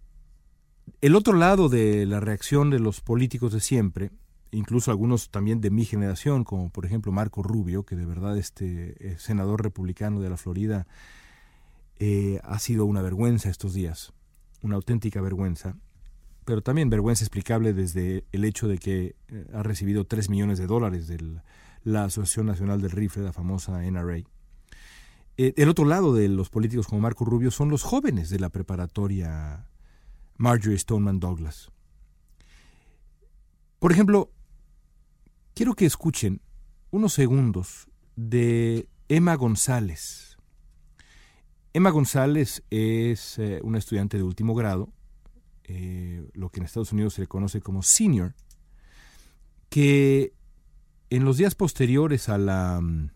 el 1.00 1.16
otro 1.16 1.34
lado 1.34 1.68
de 1.68 2.06
la 2.06 2.20
reacción 2.20 2.70
de 2.70 2.78
los 2.78 3.00
políticos 3.00 3.52
de 3.52 3.60
siempre 3.60 4.10
incluso 4.50 4.90
algunos 4.90 5.30
también 5.30 5.60
de 5.60 5.70
mi 5.70 5.84
generación, 5.84 6.44
como 6.44 6.70
por 6.70 6.86
ejemplo 6.86 7.12
Marco 7.12 7.42
Rubio, 7.42 7.84
que 7.84 7.96
de 7.96 8.06
verdad 8.06 8.36
este 8.38 9.18
senador 9.18 9.62
republicano 9.62 10.20
de 10.20 10.30
la 10.30 10.36
Florida 10.36 10.86
eh, 11.98 12.40
ha 12.44 12.58
sido 12.58 12.86
una 12.86 13.02
vergüenza 13.02 13.50
estos 13.50 13.74
días, 13.74 14.12
una 14.62 14.76
auténtica 14.76 15.20
vergüenza, 15.20 15.76
pero 16.44 16.62
también 16.62 16.88
vergüenza 16.90 17.24
explicable 17.24 17.74
desde 17.74 18.24
el 18.32 18.44
hecho 18.44 18.68
de 18.68 18.78
que 18.78 19.16
eh, 19.28 19.46
ha 19.52 19.62
recibido 19.62 20.04
3 20.04 20.30
millones 20.30 20.58
de 20.58 20.66
dólares 20.66 21.08
de 21.08 21.18
la 21.84 22.04
Asociación 22.04 22.46
Nacional 22.46 22.80
del 22.80 22.90
Rifle, 22.90 23.24
la 23.24 23.32
famosa 23.32 23.82
NRA. 23.82 24.18
Eh, 25.36 25.54
el 25.56 25.68
otro 25.68 25.84
lado 25.84 26.14
de 26.14 26.28
los 26.28 26.50
políticos 26.50 26.86
como 26.88 27.00
Marco 27.00 27.24
Rubio 27.24 27.50
son 27.50 27.70
los 27.70 27.84
jóvenes 27.84 28.28
de 28.28 28.40
la 28.40 28.48
preparatoria 28.48 29.68
Marjorie 30.36 30.78
Stoneman 30.78 31.20
Douglas. 31.20 31.70
Por 33.78 33.92
ejemplo, 33.92 34.32
quiero 35.54 35.74
que 35.74 35.86
escuchen 35.86 36.40
unos 36.90 37.12
segundos 37.12 37.88
de 38.16 38.88
Emma 39.08 39.36
González. 39.36 40.36
Emma 41.72 41.90
González 41.90 42.64
es 42.70 43.38
eh, 43.38 43.60
una 43.62 43.78
estudiante 43.78 44.16
de 44.16 44.24
último 44.24 44.54
grado, 44.54 44.92
eh, 45.64 46.28
lo 46.32 46.50
que 46.50 46.58
en 46.58 46.66
Estados 46.66 46.92
Unidos 46.92 47.14
se 47.14 47.20
le 47.20 47.26
conoce 47.28 47.60
como 47.60 47.82
senior, 47.82 48.34
que 49.68 50.32
en 51.10 51.24
los 51.24 51.36
días 51.36 51.54
posteriores 51.54 52.28
a 52.28 52.38
la 52.38 52.80
mm, 52.80 53.10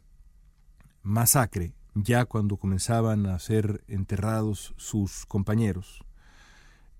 masacre, 1.02 1.74
ya 1.94 2.24
cuando 2.24 2.56
comenzaban 2.56 3.26
a 3.26 3.38
ser 3.38 3.84
enterrados 3.86 4.74
sus 4.76 5.26
compañeros, 5.26 6.04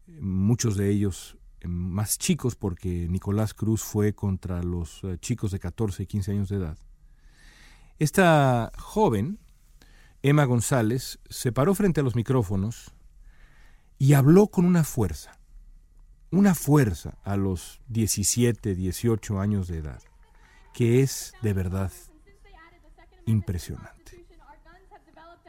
muchos 0.07 0.77
de 0.77 0.91
ellos 0.91 1.39
más 1.65 2.19
chicos, 2.19 2.57
porque 2.57 3.07
Nicolás 3.09 3.55
Cruz 3.55 3.83
fue 3.83 4.15
contra 4.15 4.63
los 4.63 5.03
eh, 5.05 5.17
chicos 5.19 5.53
de 5.53 5.61
14 5.61 6.03
y 6.03 6.07
15 6.07 6.33
años 6.33 6.49
de 6.49 6.57
edad. 6.57 6.79
Esta 7.99 8.73
joven 8.77 9.39
Emma 10.23 10.45
González 10.45 11.19
se 11.29 11.53
paró 11.53 11.75
frente 11.75 12.01
a 12.01 12.05
los 12.05 12.17
micrófonos 12.17 12.93
y 13.99 14.15
habló 14.15 14.49
con 14.49 14.65
una 14.65 14.85
fuerza, 14.85 15.39
una 16.31 16.55
fuerza 16.55 17.19
a 17.25 17.37
los 17.37 17.81
17, 17.89 18.75
18 18.75 19.41
años 19.41 19.69
de 19.69 19.79
edad, 19.79 20.03
que 20.73 21.03
es 21.03 21.33
de 21.43 21.53
verdad 21.53 21.93
impresionante. 23.27 24.25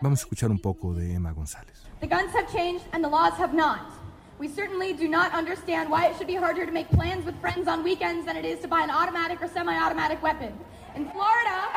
Vamos 0.01 0.19
a 0.19 0.23
escuchar 0.23 0.51
un 0.51 0.59
poco 0.59 0.93
de 0.93 1.13
Emma 1.13 1.31
González. 1.31 1.83
The 2.01 2.07
guns 2.07 2.33
have 2.35 2.51
changed 2.51 2.83
and 2.91 3.03
the 3.03 3.09
laws 3.09 3.33
have 3.39 3.53
not. 3.53 4.03
We 4.39 4.49
certainly 4.49 4.93
do 4.93 5.07
not 5.07 5.33
understand 5.33 5.89
why 5.89 6.07
it 6.07 6.17
should 6.17 6.27
be 6.27 6.35
harder 6.35 6.65
to 6.65 6.71
make 6.71 6.89
plans 6.89 7.25
with 7.25 7.39
friends 7.39 7.67
on 7.67 7.83
weekends 7.83 8.25
than 8.25 8.35
it 8.35 8.43
is 8.43 8.59
to 8.59 8.67
buy 8.67 8.81
an 8.81 8.89
automatic 8.89 9.41
or 9.41 9.47
semi-automatic 9.47 10.21
weapon. 10.21 10.51
In 10.95 11.09
Florida, 11.11 11.69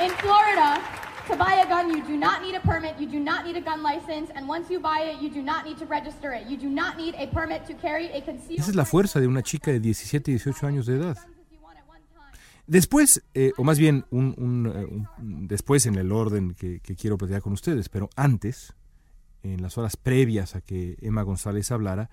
in 0.00 0.10
Florida, 0.22 0.80
to 1.28 1.36
buy 1.36 1.54
a 1.64 1.68
gun, 1.68 1.90
you 1.90 2.02
do 2.04 2.16
not 2.16 2.42
need 2.42 2.54
a 2.54 2.60
permit, 2.60 2.98
you 2.98 3.06
do 3.06 3.18
not 3.18 3.44
need 3.44 3.56
a 3.56 3.60
gun 3.60 3.82
license, 3.82 4.30
and 4.34 4.46
once 4.46 4.70
you 4.70 4.78
buy 4.78 5.00
it, 5.00 5.20
you 5.20 5.30
do 5.30 5.42
not 5.42 5.64
need 5.64 5.78
to 5.78 5.86
register 5.86 6.32
it. 6.32 6.46
You 6.46 6.56
do 6.56 6.68
not 6.68 6.96
need 6.96 7.14
a 7.16 7.26
permit 7.28 7.66
to 7.66 7.74
carry 7.74 8.06
a 8.12 8.20
concealed 8.20 8.60
Esa 8.60 8.70
es 8.70 8.76
la 8.76 8.84
fuerza 8.84 9.20
de 9.20 9.26
una 9.26 9.42
chica 9.42 9.70
de 9.70 9.80
17, 9.80 10.30
18 10.30 10.66
años 10.66 10.86
de 10.86 10.96
edad. 10.96 11.18
Después, 12.70 13.24
eh, 13.34 13.50
o 13.56 13.64
más 13.64 13.80
bien, 13.80 14.04
eh, 14.12 14.14
un, 14.14 15.08
después 15.48 15.86
en 15.86 15.96
el 15.96 16.12
orden 16.12 16.54
que, 16.54 16.80
quiero 16.80 17.18
platicar 17.18 17.42
con 17.42 17.52
ustedes, 17.52 17.88
pero 17.88 18.08
antes, 18.14 18.76
en 19.42 19.60
las 19.60 19.76
horas 19.76 19.96
previas 19.96 20.54
a 20.54 20.60
que 20.60 20.96
Emma 21.00 21.22
González 21.22 21.72
hablara, 21.72 22.10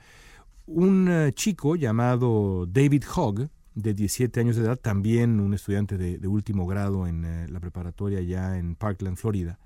un 0.66 1.10
uh, 1.10 1.30
chico 1.30 1.76
llamado 1.76 2.66
David 2.66 3.04
Hogg, 3.16 3.52
de 3.76 3.94
17 3.94 4.40
años 4.40 4.56
de 4.56 4.64
edad, 4.64 4.80
también 4.80 5.40
un 5.42 5.54
estudiante 5.54 5.96
de, 5.96 6.28
último 6.28 6.66
grado 6.66 7.06
en 7.06 7.54
la 7.54 7.60
preparatoria 7.60 8.20
ya 8.22 8.58
en 8.58 8.74
Parkland, 8.74 9.18
Florida, 9.18 9.60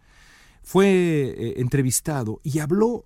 fue 0.61 0.87
eh, 0.89 1.53
entrevistado 1.61 2.41
y 2.43 2.59
habló 2.59 3.05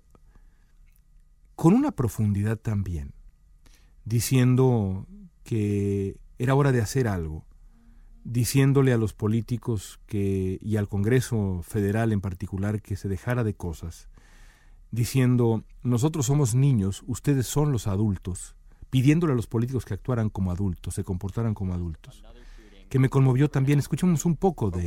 con 1.54 1.72
una 1.72 1.92
profundidad 1.92 2.58
también, 2.58 3.12
diciendo 4.04 5.06
que 5.44 6.16
era 6.36 6.56
hora 6.56 6.72
de 6.72 6.80
hacer 6.80 7.06
algo, 7.06 7.44
diciéndole 8.26 8.92
a 8.92 8.96
los 8.96 9.12
políticos 9.12 10.00
que, 10.06 10.58
y 10.60 10.76
al 10.76 10.88
Congreso 10.88 11.60
Federal 11.62 12.12
en 12.12 12.20
particular 12.20 12.82
que 12.82 12.96
se 12.96 13.08
dejara 13.08 13.44
de 13.44 13.54
cosas, 13.54 14.08
diciendo, 14.90 15.62
nosotros 15.82 16.26
somos 16.26 16.54
niños, 16.54 17.04
ustedes 17.06 17.46
son 17.46 17.70
los 17.70 17.86
adultos, 17.86 18.56
pidiéndole 18.90 19.32
a 19.32 19.36
los 19.36 19.46
políticos 19.46 19.84
que 19.84 19.94
actuaran 19.94 20.28
como 20.28 20.50
adultos, 20.50 20.94
se 20.94 21.04
comportaran 21.04 21.54
como 21.54 21.72
adultos. 21.72 22.24
Que 22.88 22.98
me 23.00 23.08
conmovió 23.08 23.48
también. 23.48 23.80
Escuchemos 23.80 24.24
un 24.24 24.36
poco 24.36 24.70
de 24.70 24.84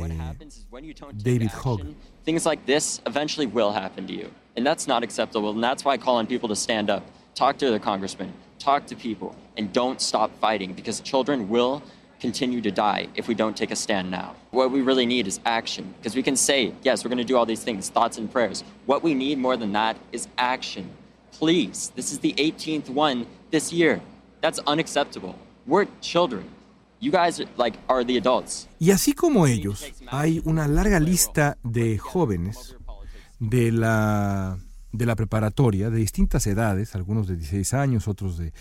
David 1.12 1.50
Hogg. 1.62 1.82
Things 2.24 2.46
like 2.46 2.64
this 2.64 3.02
eventually 3.06 3.46
will 3.46 3.74
happen 3.74 4.06
to 4.06 4.12
you. 4.12 4.28
And 4.56 4.66
that's 4.66 4.86
not 4.86 5.02
acceptable. 5.02 5.50
And 5.50 5.62
that's 5.62 5.84
why 5.84 5.94
I 5.94 5.98
call 5.98 6.16
on 6.16 6.26
people 6.26 6.48
to 6.48 6.56
stand 6.56 6.88
up, 6.88 7.02
talk 7.34 7.58
to 7.58 7.66
their 7.68 7.78
congressman, 7.78 8.32
talk 8.58 8.86
to 8.86 8.96
people, 8.96 9.34
and 9.58 9.70
don't 9.72 10.00
stop 10.00 10.30
fighting 10.40 10.72
because 10.72 11.02
children 11.02 11.50
will 11.50 11.82
continue 12.20 12.60
to 12.60 12.70
die 12.70 13.08
if 13.14 13.26
we 13.28 13.34
don't 13.34 13.56
take 13.56 13.70
a 13.70 13.76
stand 13.76 14.10
now. 14.10 14.34
What 14.50 14.70
we 14.70 14.80
really 14.82 15.06
need 15.06 15.26
is 15.26 15.40
action 15.44 15.94
because 15.98 16.14
we 16.14 16.22
can 16.22 16.36
say, 16.36 16.72
yes, 16.82 17.04
we're 17.04 17.08
going 17.08 17.18
to 17.18 17.24
do 17.24 17.36
all 17.36 17.46
these 17.46 17.64
things, 17.64 17.88
thoughts 17.88 18.18
and 18.18 18.30
prayers. 18.30 18.62
What 18.86 19.02
we 19.02 19.14
need 19.14 19.38
more 19.38 19.56
than 19.56 19.72
that 19.72 19.96
is 20.12 20.28
action. 20.36 20.90
Please, 21.32 21.92
this 21.96 22.12
is 22.12 22.18
the 22.20 22.34
18th 22.34 22.90
one 22.90 23.26
this 23.50 23.72
year. 23.72 24.00
That's 24.40 24.60
unacceptable. 24.66 25.34
We're 25.66 25.86
children. 26.00 26.44
You 27.00 27.10
guys 27.10 27.40
like 27.56 27.78
are 27.88 28.04
the 28.04 28.18
adults. 28.18 28.68
Y 28.78 28.90
así 28.90 29.14
como 29.14 29.46
ellos, 29.46 29.86
hay 30.08 30.42
una 30.44 30.68
larga 30.68 31.00
lista 31.00 31.56
de 31.62 31.96
jóvenes 31.98 32.76
de 33.38 33.72
la 33.72 34.58
de 34.92 35.06
la 35.06 35.14
preparatoria 35.14 35.88
de 35.88 35.98
distintas 35.98 36.46
edades, 36.46 36.94
algunos 36.94 37.28
de 37.28 37.36
16 37.36 37.74
años, 37.74 38.08
otros 38.08 38.38
de 38.38 38.52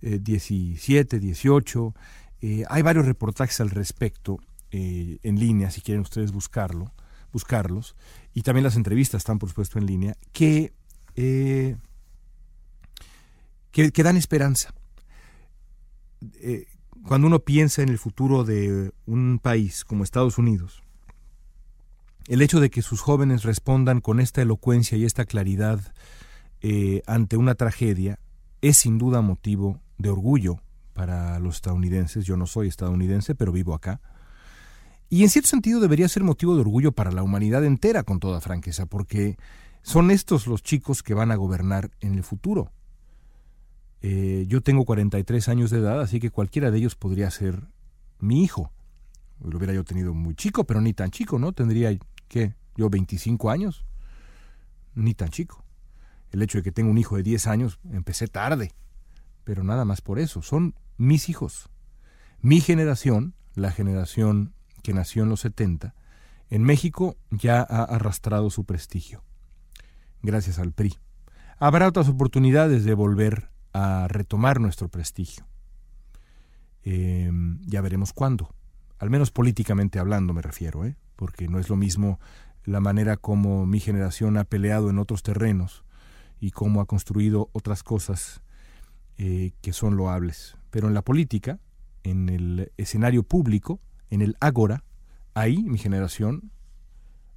eh, 0.00 0.18
17, 0.20 1.18
18, 1.18 1.94
eh, 2.42 2.64
hay 2.68 2.82
varios 2.82 3.06
reportajes 3.06 3.60
al 3.60 3.70
respecto 3.70 4.40
eh, 4.72 5.18
en 5.22 5.38
línea, 5.38 5.70
si 5.70 5.80
quieren 5.80 6.02
ustedes 6.02 6.32
buscarlo, 6.32 6.92
buscarlos, 7.32 7.94
y 8.34 8.42
también 8.42 8.64
las 8.64 8.74
entrevistas 8.74 9.20
están, 9.20 9.38
por 9.38 9.48
supuesto, 9.48 9.78
en 9.78 9.86
línea, 9.86 10.16
que, 10.32 10.72
eh, 11.14 11.76
que, 13.70 14.02
dan 14.02 14.16
esperanza. 14.16 14.74
Cuando 17.06 17.28
uno 17.28 17.40
piensa 17.40 17.82
en 17.82 17.90
el 17.90 17.98
futuro 17.98 18.42
de 18.42 18.92
un 19.06 19.38
país 19.40 19.84
como 19.84 20.02
Estados 20.02 20.36
Unidos, 20.36 20.82
el 22.26 22.42
hecho 22.42 22.58
de 22.58 22.70
que 22.70 22.82
sus 22.82 23.00
jóvenes 23.00 23.44
respondan 23.44 24.00
con 24.00 24.18
esta 24.18 24.42
elocuencia 24.42 24.98
y 24.98 25.04
esta 25.04 25.24
claridad 25.24 25.94
ante 27.06 27.36
una 27.36 27.54
tragedia 27.54 28.18
es 28.60 28.76
sin 28.78 28.98
duda 28.98 29.20
motivo 29.20 29.80
de 29.98 30.10
orgullo 30.10 30.60
para 30.92 31.38
los 31.38 31.56
estadounidenses. 31.56 32.24
Yo 32.24 32.36
no 32.36 32.46
soy 32.46 32.68
estadounidense, 32.68 33.34
pero 33.34 33.52
vivo 33.52 33.74
acá. 33.74 34.00
Y 35.08 35.22
en 35.22 35.28
cierto 35.28 35.50
sentido 35.50 35.80
debería 35.80 36.08
ser 36.08 36.22
motivo 36.22 36.54
de 36.54 36.62
orgullo 36.62 36.92
para 36.92 37.12
la 37.12 37.22
humanidad 37.22 37.64
entera, 37.64 38.02
con 38.02 38.18
toda 38.18 38.40
franqueza, 38.40 38.86
porque 38.86 39.36
son 39.82 40.10
estos 40.10 40.46
los 40.46 40.62
chicos 40.62 41.02
que 41.02 41.12
van 41.12 41.30
a 41.30 41.36
gobernar 41.36 41.90
en 42.00 42.14
el 42.14 42.22
futuro. 42.22 42.72
Eh, 44.00 44.46
yo 44.48 44.62
tengo 44.62 44.84
43 44.84 45.48
años 45.48 45.70
de 45.70 45.78
edad, 45.78 46.00
así 46.00 46.18
que 46.18 46.30
cualquiera 46.30 46.70
de 46.70 46.78
ellos 46.78 46.94
podría 46.96 47.30
ser 47.30 47.62
mi 48.20 48.42
hijo. 48.42 48.72
Lo 49.44 49.58
hubiera 49.58 49.74
yo 49.74 49.84
tenido 49.84 50.14
muy 50.14 50.34
chico, 50.34 50.64
pero 50.64 50.80
ni 50.80 50.92
tan 50.92 51.10
chico, 51.10 51.38
¿no? 51.38 51.52
Tendría, 51.52 51.96
¿qué? 52.28 52.54
Yo 52.76 52.88
25 52.88 53.50
años. 53.50 53.84
Ni 54.94 55.14
tan 55.14 55.28
chico. 55.28 55.64
El 56.30 56.42
hecho 56.42 56.58
de 56.58 56.64
que 56.64 56.72
tenga 56.72 56.90
un 56.90 56.98
hijo 56.98 57.16
de 57.16 57.22
10 57.22 57.46
años, 57.48 57.80
empecé 57.90 58.28
tarde. 58.28 58.72
Pero 59.44 59.64
nada 59.64 59.84
más 59.84 60.00
por 60.00 60.18
eso. 60.18 60.42
Son 60.42 60.74
mis 60.96 61.28
hijos. 61.28 61.68
Mi 62.40 62.60
generación, 62.60 63.34
la 63.54 63.70
generación 63.70 64.54
que 64.82 64.92
nació 64.92 65.22
en 65.22 65.28
los 65.28 65.40
70, 65.40 65.94
en 66.50 66.62
México 66.62 67.16
ya 67.30 67.60
ha 67.60 67.84
arrastrado 67.84 68.50
su 68.50 68.64
prestigio. 68.64 69.22
Gracias 70.22 70.58
al 70.58 70.72
PRI. 70.72 70.98
Habrá 71.58 71.88
otras 71.88 72.08
oportunidades 72.08 72.84
de 72.84 72.94
volver 72.94 73.50
a 73.72 74.06
retomar 74.08 74.60
nuestro 74.60 74.88
prestigio. 74.88 75.46
Eh, 76.84 77.30
ya 77.60 77.80
veremos 77.80 78.12
cuándo. 78.12 78.54
Al 78.98 79.10
menos 79.10 79.30
políticamente 79.30 79.98
hablando 79.98 80.32
me 80.32 80.42
refiero, 80.42 80.84
¿eh? 80.84 80.96
porque 81.16 81.48
no 81.48 81.58
es 81.58 81.68
lo 81.68 81.76
mismo 81.76 82.20
la 82.64 82.80
manera 82.80 83.16
como 83.16 83.66
mi 83.66 83.80
generación 83.80 84.36
ha 84.36 84.44
peleado 84.44 84.90
en 84.90 84.98
otros 84.98 85.22
terrenos 85.22 85.84
y 86.40 86.50
cómo 86.50 86.80
ha 86.80 86.86
construido 86.86 87.48
otras 87.52 87.82
cosas 87.82 88.41
eh, 89.24 89.52
que 89.60 89.72
son 89.72 89.96
loables. 89.96 90.56
Pero 90.72 90.88
en 90.88 90.94
la 90.94 91.02
política, 91.02 91.60
en 92.02 92.28
el 92.28 92.72
escenario 92.76 93.22
público, 93.22 93.78
en 94.10 94.20
el 94.20 94.36
ágora, 94.40 94.82
ahí 95.32 95.62
mi 95.62 95.78
generación 95.78 96.50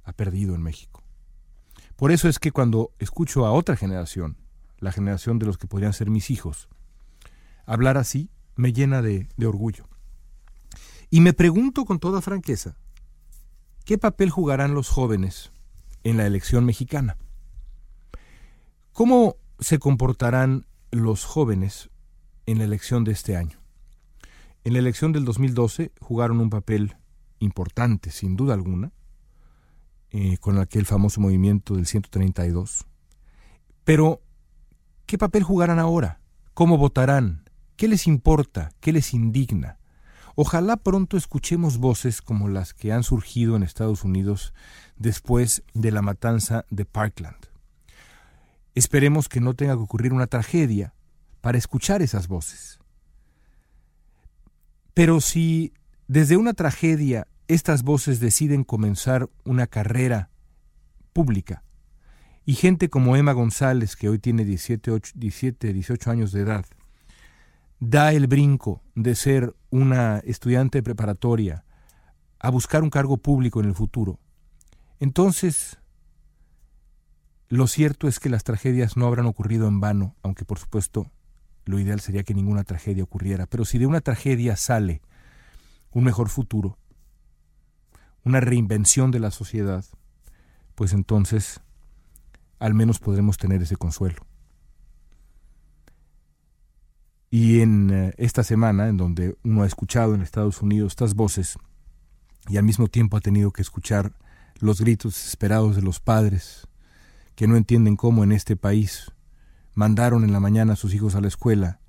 ha 0.02 0.12
perdido 0.12 0.56
en 0.56 0.64
México. 0.64 1.04
Por 1.94 2.10
eso 2.10 2.28
es 2.28 2.40
que 2.40 2.50
cuando 2.50 2.90
escucho 2.98 3.46
a 3.46 3.52
otra 3.52 3.76
generación, 3.76 4.36
la 4.80 4.90
generación 4.90 5.38
de 5.38 5.46
los 5.46 5.58
que 5.58 5.68
podrían 5.68 5.92
ser 5.92 6.10
mis 6.10 6.28
hijos, 6.32 6.68
hablar 7.66 7.98
así 7.98 8.30
me 8.56 8.72
llena 8.72 9.00
de, 9.00 9.28
de 9.36 9.46
orgullo. 9.46 9.88
Y 11.08 11.20
me 11.20 11.34
pregunto 11.34 11.84
con 11.84 12.00
toda 12.00 12.20
franqueza, 12.20 12.74
¿qué 13.84 13.96
papel 13.96 14.30
jugarán 14.30 14.74
los 14.74 14.88
jóvenes 14.88 15.52
en 16.02 16.16
la 16.16 16.26
elección 16.26 16.64
mexicana? 16.64 17.16
¿Cómo 18.92 19.36
se 19.60 19.78
comportarán 19.78 20.66
los 20.90 21.24
jóvenes 21.24 21.90
en 22.46 22.58
la 22.58 22.64
elección 22.64 23.04
de 23.04 23.12
este 23.12 23.36
año? 23.36 23.58
En 24.64 24.72
la 24.72 24.78
elección 24.80 25.12
del 25.12 25.24
2012 25.24 25.92
jugaron 26.00 26.40
un 26.40 26.50
papel 26.50 26.96
importante, 27.38 28.10
sin 28.10 28.36
duda 28.36 28.54
alguna, 28.54 28.92
eh, 30.10 30.38
con 30.38 30.58
aquel 30.58 30.86
famoso 30.86 31.20
movimiento 31.20 31.74
del 31.74 31.86
132. 31.86 32.86
Pero, 33.84 34.22
¿qué 35.06 35.18
papel 35.18 35.42
jugarán 35.42 35.78
ahora? 35.78 36.20
¿Cómo 36.54 36.78
votarán? 36.78 37.44
¿Qué 37.76 37.88
les 37.88 38.06
importa? 38.06 38.70
¿Qué 38.80 38.92
les 38.92 39.14
indigna? 39.14 39.78
Ojalá 40.34 40.76
pronto 40.76 41.16
escuchemos 41.16 41.78
voces 41.78 42.20
como 42.20 42.48
las 42.48 42.74
que 42.74 42.92
han 42.92 43.02
surgido 43.02 43.56
en 43.56 43.62
Estados 43.62 44.04
Unidos 44.04 44.52
después 44.96 45.62
de 45.74 45.92
la 45.92 46.02
matanza 46.02 46.66
de 46.70 46.84
Parkland. 46.84 47.36
Esperemos 48.76 49.30
que 49.30 49.40
no 49.40 49.54
tenga 49.54 49.72
que 49.72 49.82
ocurrir 49.82 50.12
una 50.12 50.26
tragedia 50.26 50.92
para 51.40 51.56
escuchar 51.56 52.02
esas 52.02 52.28
voces. 52.28 52.78
Pero 54.92 55.22
si 55.22 55.72
desde 56.08 56.36
una 56.36 56.52
tragedia 56.52 57.26
estas 57.48 57.82
voces 57.82 58.20
deciden 58.20 58.64
comenzar 58.64 59.30
una 59.44 59.66
carrera 59.66 60.28
pública, 61.14 61.62
y 62.44 62.52
gente 62.52 62.90
como 62.90 63.16
Emma 63.16 63.32
González, 63.32 63.96
que 63.96 64.10
hoy 64.10 64.18
tiene 64.18 64.44
17, 64.44 64.90
8, 64.90 65.12
17, 65.16 65.72
18 65.72 66.10
años 66.10 66.32
de 66.32 66.42
edad, 66.42 66.66
da 67.80 68.12
el 68.12 68.26
brinco 68.26 68.82
de 68.94 69.14
ser 69.14 69.56
una 69.70 70.18
estudiante 70.18 70.82
preparatoria 70.82 71.64
a 72.38 72.50
buscar 72.50 72.82
un 72.82 72.90
cargo 72.90 73.16
público 73.16 73.60
en 73.60 73.66
el 73.66 73.74
futuro, 73.74 74.20
entonces 75.00 75.78
lo 77.48 77.66
cierto 77.66 78.08
es 78.08 78.18
que 78.18 78.28
las 78.28 78.44
tragedias 78.44 78.96
no 78.96 79.06
habrán 79.06 79.26
ocurrido 79.26 79.68
en 79.68 79.80
vano, 79.80 80.16
aunque 80.22 80.44
por 80.44 80.58
supuesto 80.58 81.10
lo 81.64 81.78
ideal 81.78 82.00
sería 82.00 82.24
que 82.24 82.34
ninguna 82.34 82.64
tragedia 82.64 83.04
ocurriera, 83.04 83.46
pero 83.46 83.64
si 83.64 83.78
de 83.78 83.86
una 83.86 84.00
tragedia 84.00 84.56
sale 84.56 85.02
un 85.92 86.04
mejor 86.04 86.28
futuro, 86.28 86.76
una 88.24 88.40
reinvención 88.40 89.10
de 89.10 89.20
la 89.20 89.30
sociedad, 89.30 89.84
pues 90.74 90.92
entonces 90.92 91.60
al 92.58 92.74
menos 92.74 92.98
podremos 92.98 93.36
tener 93.36 93.62
ese 93.62 93.76
consuelo. 93.76 94.26
Y 97.30 97.60
en 97.60 97.90
eh, 97.90 98.14
esta 98.18 98.42
semana, 98.44 98.88
en 98.88 98.96
donde 98.96 99.36
uno 99.44 99.62
ha 99.62 99.66
escuchado 99.66 100.14
en 100.14 100.22
Estados 100.22 100.62
Unidos 100.62 100.92
estas 100.92 101.14
voces 101.14 101.58
y 102.48 102.56
al 102.56 102.64
mismo 102.64 102.88
tiempo 102.88 103.16
ha 103.16 103.20
tenido 103.20 103.50
que 103.50 103.62
escuchar 103.62 104.12
los 104.58 104.80
gritos 104.80 105.14
desesperados 105.14 105.76
de 105.76 105.82
los 105.82 106.00
padres 106.00 106.66
que 107.36 107.46
no 107.46 107.56
entienden 107.56 107.96
cómo 107.96 108.24
en 108.24 108.32
este 108.32 108.56
país 108.56 109.12
mandaron 109.74 110.24
en 110.24 110.32
la 110.32 110.40
mañana 110.40 110.72
a 110.72 110.76
sus 110.76 110.94
hijos 110.94 111.14
a 111.14 111.20
la 111.20 111.28
escuela 111.28 111.80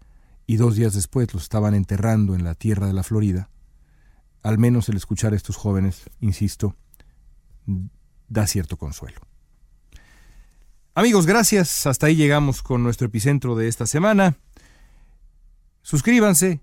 y 0.45 0.57
dos 0.57 0.75
días 0.75 0.93
después 0.93 1.33
los 1.33 1.43
estaban 1.43 1.73
enterrando 1.73 2.35
en 2.35 2.43
la 2.43 2.53
tierra 2.53 2.85
de 2.85 2.93
la 2.93 3.03
Florida, 3.03 3.49
al 4.43 4.57
menos 4.57 4.87
el 4.89 4.97
escuchar 4.97 5.33
a 5.33 5.35
estos 5.35 5.55
jóvenes, 5.55 6.09
insisto, 6.21 6.75
da 8.27 8.45
cierto 8.45 8.77
consuelo. 8.77 9.19
Amigos, 10.95 11.25
gracias. 11.25 11.85
Hasta 11.85 12.07
ahí 12.07 12.15
llegamos 12.15 12.61
con 12.61 12.83
nuestro 12.83 13.07
epicentro 13.07 13.55
de 13.55 13.67
esta 13.67 13.85
semana. 13.85 14.37
Suscríbanse, 15.81 16.59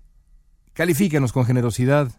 califíquenos 0.73 1.31
con 1.31 1.45
generosidad. 1.45 2.11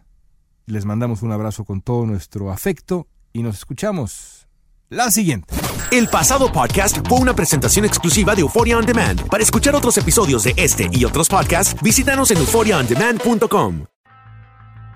Les 0.65 0.85
mandamos 0.85 1.21
un 1.21 1.31
abrazo 1.31 1.63
con 1.63 1.81
todo 1.81 2.05
nuestro 2.05 2.51
afecto 2.51 3.07
y 3.33 3.43
nos 3.43 3.57
escuchamos 3.57 4.47
la 4.89 5.11
siguiente. 5.11 5.53
El 5.89 6.09
pasado 6.09 6.51
podcast 6.51 6.97
fue 7.07 7.17
una 7.19 7.33
presentación 7.33 7.85
exclusiva 7.85 8.35
de 8.35 8.41
Euphoria 8.41 8.77
On 8.77 8.85
Demand. 8.85 9.25
Para 9.29 9.41
escuchar 9.41 9.73
otros 9.73 9.97
episodios 9.97 10.43
de 10.43 10.53
este 10.57 10.89
y 10.91 11.05
otros 11.05 11.29
podcasts, 11.29 11.81
visítanos 11.81 12.29
en 12.31 12.39
euphoriaondemand.com. 12.39 13.85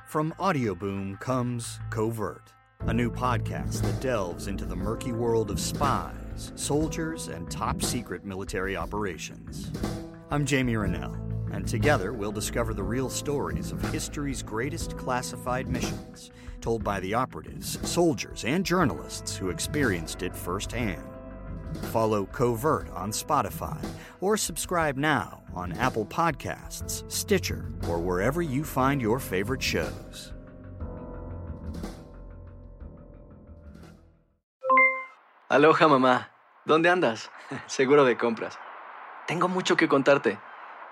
From 0.09 0.33
Audioboom 0.37 1.17
comes 1.21 1.79
Covert, 1.89 2.51
a 2.85 2.93
new 2.93 3.09
podcast 3.09 3.81
that 3.83 4.01
delves 4.01 4.47
into 4.47 4.65
the 4.65 4.75
murky 4.75 5.13
world 5.13 5.49
of 5.49 5.61
spies, 5.61 6.51
soldiers, 6.55 7.29
and 7.29 7.49
top 7.49 7.81
secret 7.81 8.25
military 8.25 8.75
operations. 8.75 9.71
I'm 10.29 10.45
Jamie 10.45 10.75
Rennell, 10.75 11.15
and 11.51 11.67
together 11.67 12.13
we'll 12.13 12.31
discover 12.31 12.73
the 12.73 12.83
real 12.83 13.09
stories 13.09 13.71
of 13.71 13.81
history's 13.91 14.41
greatest 14.41 14.97
classified 14.97 15.67
missions, 15.67 16.31
told 16.61 16.83
by 16.83 16.99
the 16.99 17.13
operatives, 17.13 17.77
soldiers, 17.87 18.43
and 18.45 18.65
journalists 18.65 19.35
who 19.35 19.49
experienced 19.49 20.23
it 20.23 20.35
firsthand. 20.35 21.03
Follow 21.91 22.25
Covert 22.25 22.89
on 22.91 23.11
Spotify 23.11 23.83
or 24.19 24.37
subscribe 24.37 24.97
now 24.97 25.43
on 25.53 25.71
Apple 25.73 26.05
Podcasts, 26.05 27.09
Stitcher, 27.11 27.71
or 27.87 27.99
wherever 27.99 28.41
you 28.41 28.63
find 28.63 29.01
your 29.01 29.19
favorite 29.19 29.61
shows. 29.61 30.33
Aloha 35.49 35.87
mamá, 35.87 36.27
¿dónde 36.65 36.89
andas? 36.89 37.29
Seguro 37.67 38.05
de 38.05 38.15
compras. 38.15 38.57
Tengo 39.27 39.49
mucho 39.49 39.75
que 39.75 39.87
contarte. 39.87 40.39